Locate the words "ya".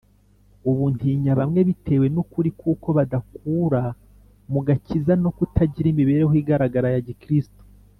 6.95-7.03